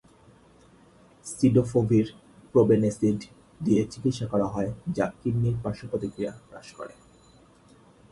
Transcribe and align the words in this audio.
সিডোফভির 1.25 2.07
probenecid 2.51 3.19
দিয়ে 3.61 3.81
চিকিৎসা 3.85 4.25
করা 4.27 4.47
হয় 4.47 4.69
যা 4.97 5.05
কিডনির 5.19 5.55
পার্শ্বপ্রতিক্রিয়া 5.63 6.31
হ্রাস 6.47 6.67
করে। 6.73 6.93